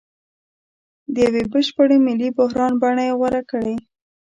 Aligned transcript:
د 1.13 1.15
یوه 1.25 1.43
بشپړ 1.53 1.87
ملي 2.05 2.29
بحران 2.37 2.73
بڼه 2.81 3.03
یې 3.07 3.13
غوره 3.19 3.41
کړې. 3.51 3.75